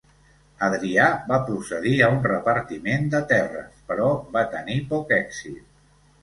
[0.67, 5.63] Adrià va procedir a un repartiment de terres però va tenir poc èxit.